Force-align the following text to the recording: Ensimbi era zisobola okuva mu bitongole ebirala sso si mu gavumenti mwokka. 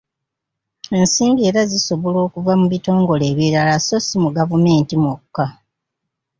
Ensimbi 0.99 1.41
era 1.49 1.61
zisobola 1.71 2.17
okuva 2.27 2.53
mu 2.59 2.65
bitongole 2.73 3.23
ebirala 3.31 3.75
sso 3.81 3.97
si 3.99 4.15
mu 4.23 4.29
gavumenti 4.37 4.93
mwokka. 5.03 5.45